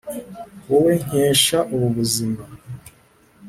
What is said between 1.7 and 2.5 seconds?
ubu buzima